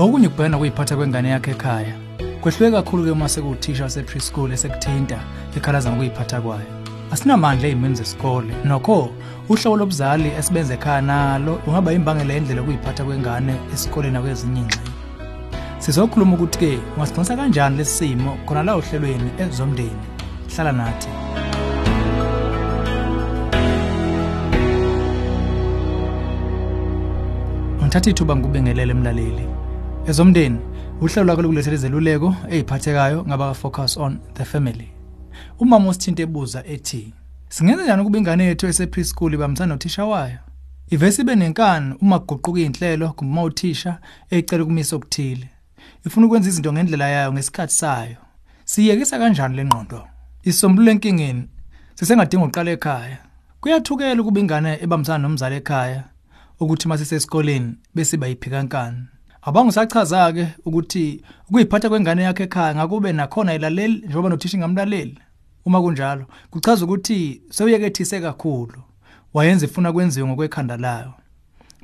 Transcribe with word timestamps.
okunye 0.00 0.26
ukubhekana 0.26 0.58
kuyiphatha 0.58 0.96
kwengane 0.96 1.28
yakhe 1.28 1.50
ekhaya. 1.50 1.94
Kwehluleke 2.40 2.76
kakhulu-ke 2.76 3.10
uma 3.10 3.28
sekuwuthisha 3.28 3.84
wase-preschool 3.84 4.52
esekuthinta 4.52 5.18
ekhalaza 5.56 5.90
ngokuyiphatha 5.90 6.40
kwayo. 6.40 6.70
Asinamandla 7.12 7.68
ey'meni 7.68 7.94
zesikole. 7.94 8.54
Nokho 8.64 9.10
uhlobo 9.48 9.76
lobuzali 9.76 10.28
esibenza 10.38 10.74
ekhaya 10.74 11.02
nalo 11.02 11.60
lungaba 11.66 11.92
imbangela 11.92 12.34
yendlela 12.34 12.60
yokuyiphatha 12.60 13.04
kwengane 13.04 13.54
esikoleni 13.74 14.14
nakwezinye 14.14 14.60
ingxenye 14.60 14.90
sizokhuluma 15.78 16.34
ukuthi-ke 16.34 16.78
ungasiqinisa 16.96 17.36
kanjani 17.36 17.76
lesi 17.76 17.94
simo 17.98 18.38
khona 18.46 18.62
la 18.62 18.74
ohlelweni 18.74 19.30
ezomndeni? 19.38 20.04
Hlala 20.52 20.72
nathi. 20.72 21.08
Ngithatha 27.82 28.10
ithuba 28.10 28.36
ngikubengelele 28.36 28.94
mlaleli. 28.94 29.46
Ezomndeni 30.06 30.58
uhlelo 31.00 31.24
lwakho 31.24 31.42
lokulethela 31.42 31.74
izeluleko 31.76 32.34
ey'phathekayo 32.50 33.24
ngabaka-focus 33.24 33.96
on 33.96 34.18
the 34.34 34.44
family. 34.44 34.88
Umama 35.58 35.88
usithinta 35.88 36.22
ebuza 36.22 36.66
ethi 36.66 37.14
singenza 37.48 37.84
njani 37.84 38.02
ukuba 38.02 38.18
ingane 38.18 38.44
yethu 38.44 38.66
esepreschool 38.66 39.34
ibambisana 39.34 39.74
nothisha 39.74 40.04
wayo? 40.04 40.38
Ivese 40.90 41.22
ibe 41.22 41.36
nenkani 41.36 41.94
uma 42.00 42.18
kuguquka 42.18 42.60
iy'nhlelo 42.60 43.12
kumbe 43.12 43.32
uma 43.32 43.42
uthisha 43.42 43.98
eyicela 44.30 44.62
ukumisa 44.62 44.96
okuthile. 44.96 45.48
Ifuna 46.06 46.26
ukwenza 46.26 46.48
izinto 46.48 46.72
ngendlela 46.72 47.08
yayo 47.08 47.32
ngesikhathi 47.32 47.74
sayo. 47.74 48.16
Siyekisa 48.64 49.18
kanjani 49.18 49.56
le 49.56 49.64
ngqondo? 49.64 50.08
Isisombululo 50.42 50.90
enkingeni 50.92 51.48
sisengadinga 51.94 52.44
uqala 52.44 52.70
ekhaya. 52.70 53.18
Kuyathukela 53.60 54.20
ukuba 54.22 54.40
ingane 54.40 54.78
ebambisana 54.82 55.18
nomzali 55.18 55.56
ekhaya 55.56 56.04
ukuthi 56.60 56.88
masisesikoleni 56.88 57.74
bese 57.94 58.16
bayiphikankani 58.16 59.02
abangisachaza-ke 59.42 60.46
ukuthi 60.64 61.22
ukuyiphatha 61.48 61.88
kwengane 61.88 62.22
yakhe 62.22 62.42
ekhaya 62.42 62.74
ngakube 62.74 63.12
nakhona 63.12 63.54
ilaleli 63.54 63.98
njengoba 63.98 64.28
nothisha 64.28 64.56
ingamlaleli. 64.56 65.18
Uma 65.64 65.82
kunjalo 65.82 66.26
kuchaza 66.50 66.84
ukuthi 66.84 67.42
sewuyekethise 67.50 68.20
kakhulu. 68.20 68.82
Wayenza 69.34 69.66
ifuna 69.66 69.92
kwenziwe 69.92 70.28
ngokwekhanda 70.28 70.76
layo. 70.76 71.12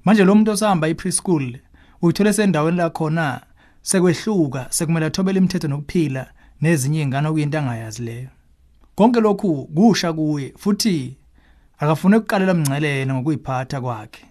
Manje 0.05 0.25
lo 0.25 0.34
muntu 0.34 0.50
osahamba 0.50 0.89
i-preschool 0.89 1.58
uyithole 2.03 2.33
sendaweni 2.33 2.77
la 2.77 2.91
khona 2.91 3.41
sekwehluka 3.83 4.66
sekumele 4.70 5.06
athobele 5.06 5.38
imithetho 5.38 5.69
nokuphila 5.69 6.27
nezinye 6.61 7.00
iy'ngane 7.00 7.28
okuyinto 7.28 7.59
angayazi 7.59 8.03
leyo. 8.03 8.28
Konke 8.94 9.20
lokhu 9.20 9.64
kusha 9.75 10.12
kuye 10.12 10.55
futhi 10.59 11.16
akafune 11.78 12.16
ukuqalela 12.16 12.55
mngcelele 12.55 13.12
ngokuyiphatha 13.14 13.81
kwakhe. 13.81 14.25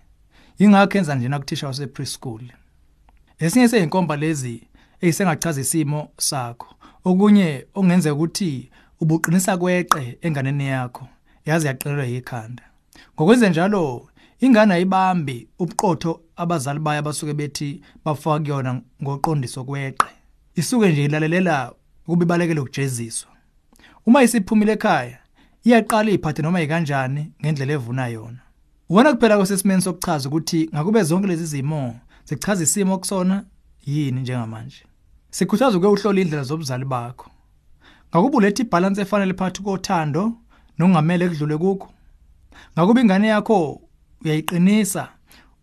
Yingakho 0.60 0.98
enza 0.98 1.16
njena 1.16 1.40
kuthisha 1.40 1.68
wase-preschool. 1.68 2.65
Esinye 3.40 3.68
sey'nkomba 3.68 4.16
lezi 4.16 4.68
eyisengachaza 5.02 5.62
isimo 5.62 6.10
sakho. 6.18 6.68
Okunye 7.06 7.66
okungenzeka 7.74 8.16
ukuthi 8.16 8.70
ubuqinisa 9.02 9.58
kweqe 9.58 10.18
enganeni 10.22 10.68
yakho. 10.68 11.08
Yazi 11.46 11.68
yaqelelwa 11.68 12.06
yikhanda. 12.06 12.64
Ngokwenze 13.16 13.50
njalo 13.50 14.10
ingane 14.40 14.74
ayibambi 14.74 15.48
ubuqotho 15.60 16.22
abazali 16.36 16.80
bayo 16.80 17.00
abasuke 17.00 17.34
bethi 17.34 17.82
bafaka 18.06 18.40
kuyona 18.40 18.82
ngoqondiso 19.04 19.64
kweqe. 19.64 20.08
Isuke 20.56 20.92
nje 20.92 21.06
ilalelela 21.06 21.74
ukuba 22.08 22.24
ibalekele 22.26 22.60
ukujeziswa. 22.60 23.32
Uma 24.06 24.24
isiphumile 24.24 24.72
ekhaya 24.72 25.18
iyaqala 25.64 26.12
iphathe 26.12 26.42
noma 26.42 26.62
ikanjani 26.62 27.32
ngendlela 27.42 27.74
evuna 27.74 28.08
yona. 28.08 28.40
Uwona 28.90 29.14
kuphela 29.14 29.38
kwesesimeni 29.38 29.82
sokuchaza 29.82 30.30
ukuthi 30.30 30.70
ngakube 30.74 31.04
zonke 31.04 31.28
lezi 31.28 31.46
zimo 31.46 32.00
zichaza 32.26 32.64
isimo 32.64 32.98
kusona 32.98 33.44
yini 33.86 34.22
njengamanje. 34.22 34.84
Sikhuthaza 35.30 35.78
uke 35.78 35.88
uhlola 35.88 36.22
indlela 36.22 36.44
zobuzali 36.44 36.86
bakho. 36.86 37.30
Ngakube 38.10 38.38
uletha 38.38 38.64
ibalance 38.64 39.02
efanele 39.02 39.34
phakathi 39.34 39.62
kothando 39.62 40.34
nokungamele 40.78 41.30
kudlule 41.30 41.58
kukho. 41.58 41.90
Ngakube 42.74 43.02
ingane 43.02 43.28
yakho 43.28 43.82
uyayiqinisa, 44.26 45.08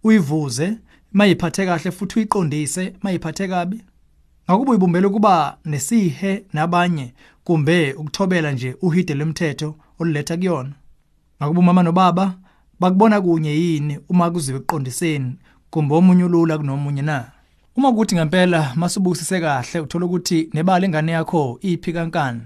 uyivuze 0.04 0.78
mayiphathe 1.12 1.66
kahle 1.66 1.90
futhi 1.90 2.18
uyiqondise 2.18 2.94
mayiphathe 3.02 3.48
kabi. 3.48 3.84
Ngakube 4.44 4.70
uyibumbele 4.70 5.08
kuba 5.08 5.58
nesihe 5.64 6.44
nabanye 6.52 7.14
kumbe 7.44 7.92
ukuthobela 7.92 8.52
nje 8.52 8.76
uhide 8.82 9.14
lomthetho 9.14 9.76
oluletha 9.98 10.36
kuyona. 10.36 10.72
Ngakube 11.38 11.60
umama 11.60 11.82
nobaba 11.82 12.34
bakubona 12.80 13.20
kunye 13.20 13.50
yini 13.50 13.98
uma 14.08 14.30
kuziwe 14.30 14.58
ekuqondiseni 14.58 15.36
kumbe 15.72 15.94
omunye 15.94 16.24
ulula 16.24 16.58
kunomunye 16.58 17.02
na? 17.02 17.24
Uma 17.76 17.92
kuthi 17.92 18.14
ngempela 18.14 18.72
masubukisise 18.76 19.40
kahle 19.40 19.80
uthola 19.80 20.06
ukuthi 20.06 20.50
nebala 20.52 20.86
ingane 20.86 21.12
yakho 21.12 21.58
iphi 21.60 21.92
kankani. 21.92 22.40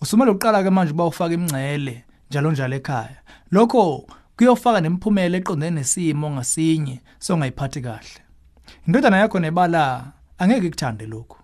Usumele 0.00 0.30
uqala 0.30 0.62
ke 0.62 0.70
manje 0.70 0.92
uba 0.92 1.06
ufaka 1.06 1.34
imingcele 1.34 2.04
njalo 2.30 2.52
njalo 2.52 2.76
ekhaya. 2.76 3.16
Lokho 3.52 4.06
kuyofaka 4.36 4.80
nemiphumela 4.80 5.36
eqondene 5.38 5.70
nesimo 5.70 6.30
ngasinye 6.30 7.00
songayiphathi 7.18 7.80
kahle. 7.80 8.20
Indodana 8.86 9.16
yakho 9.16 9.38
nebala 9.38 10.12
angeke 10.38 10.66
ikuthande 10.66 11.06
lokho 11.06 11.38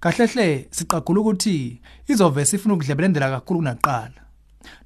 kahle 0.00 0.26
hle 0.26 0.68
siqagula 0.70 1.20
ukuthi 1.20 1.80
izovese 2.08 2.56
ifuna 2.56 2.74
ukudlebelendela 2.74 3.30
kakhulu 3.30 3.58
kunaqala 3.58 4.20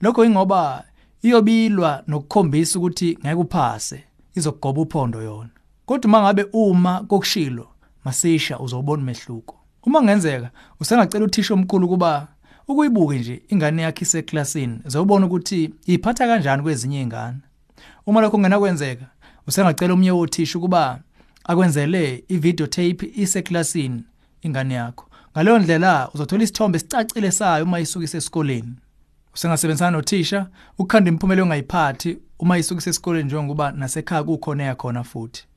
lokho 0.00 0.24
ingoba 0.24 0.84
iyobilwa 1.22 2.02
nokukhombisa 2.08 2.78
ukuthi 2.78 3.18
ngeke 3.20 3.40
uphase 3.40 4.04
izokugoba 4.34 4.80
uphondo 4.80 5.22
yona. 5.22 5.59
Kodwa 5.90 6.10
mangabe 6.10 6.46
uma 6.52 7.00
kokushilo 7.00 7.68
masisha 8.04 8.58
uzobona 8.58 9.02
umehluko. 9.02 9.56
Uma 9.82 10.02
ngenzeka 10.02 10.50
usengacela 10.80 11.24
uthisha 11.24 11.54
omkhulu 11.54 11.88
kuba 11.88 12.28
ukuyibuke 12.68 13.18
nje 13.18 13.42
ingane 13.48 13.82
yakhe 13.82 14.04
iseklasini 14.04 14.78
zobona 14.86 15.26
ukuthi 15.26 15.74
iphatha 15.86 16.26
kanjani 16.26 16.62
kwezinye 16.62 17.00
izingane 17.00 17.38
uma 18.06 18.20
lokho 18.20 18.30
kungenakwenzeka 18.30 19.06
usengacela 19.46 19.94
umnye 19.94 20.10
wothisha 20.10 20.58
ukuba 20.58 21.00
akwenzele 21.44 22.24
ivideo 22.28 22.66
tape 22.66 23.10
iseklasini 23.16 24.04
ingane 24.42 24.74
yakho. 24.74 25.06
Ngaleyo 25.32 25.58
ndlela 25.58 26.10
uzothola 26.14 26.44
isithombe 26.44 26.78
sicacile 26.78 27.30
sayo 27.30 27.64
uma 27.64 27.80
isuka 27.80 28.04
esikoleni 28.04 28.74
usengasebenzisana 29.34 29.90
nothisha 29.90 30.46
ukukhanda 30.78 31.08
imiphumela 31.08 31.42
ongayiphathi 31.42 32.18
uma 32.38 32.58
isuka 32.58 32.90
esikoleni 32.90 33.24
njengoba 33.24 33.72
nasekhaya 33.72 34.24
kukhona 34.24 34.62
yakhona 34.62 35.04
futhi. 35.04 35.49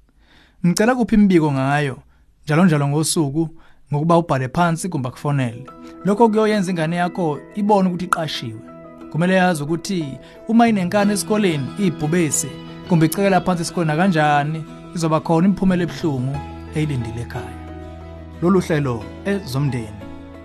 Ngicela 0.66 0.96
kuphi 0.96 1.16
imibiko 1.16 1.51
ngayo? 1.51 1.97
Njalo 2.46 2.66
njalo 2.66 2.88
ngosuku 2.88 3.50
ngokuba 3.94 4.18
ubhale 4.18 4.47
phansi 4.47 4.90
kumbe 4.90 5.09
akufonele 5.09 5.66
lokho 6.06 6.29
kuyoyenza 6.29 6.72
ingane 6.72 6.96
yakho 6.96 7.40
ibone 7.56 7.90
ukuthi 7.90 8.06
iqashiwe. 8.06 8.59
Kumele 9.12 9.34
yazi 9.34 9.63
ukuthi 9.63 10.18
uma 10.47 10.68
inenkani 10.68 11.13
esikoleni 11.13 11.68
ibhubesi 11.79 12.47
kumbe 12.90 13.06
icekela 13.06 13.41
phansi 13.41 13.62
esikoleni 13.62 13.97
kanjani 13.97 14.63
izoba 14.96 15.19
khona 15.19 15.47
imiphumela 15.47 15.84
ebuhlungu 15.84 16.35
eyilindile 16.75 17.22
ekhaya. 17.22 17.59
Lolu 18.41 18.59
hlelo 18.59 19.03
ezomndeni 19.25 20.01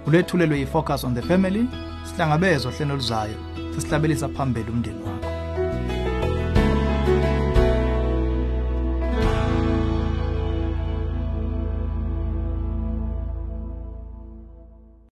ulethulelwe 0.06 0.58
yi-focus 0.58 1.04
on 1.04 1.14
the 1.14 1.22
family 1.22 1.68
sihlangabezwa 2.04 2.72
hlelo 2.72 2.94
luzayo 2.96 3.38
sesihlabelisa 3.74 4.28
phambili 4.28 4.70
umndeni 4.70 5.02
wakho. 5.02 5.17